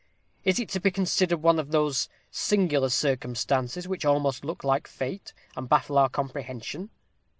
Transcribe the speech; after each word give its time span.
is 0.43 0.59
it 0.59 0.67
to 0.67 0.79
be 0.79 0.89
considered 0.89 1.43
one 1.43 1.59
of 1.59 1.69
those 1.69 2.09
singular 2.31 2.89
circumstances 2.89 3.87
which 3.87 4.03
almost 4.03 4.43
look 4.43 4.63
like 4.63 4.87
fate, 4.87 5.31
and 5.55 5.69
baffle 5.69 5.95
our 5.95 6.09
comprehension? 6.09 6.89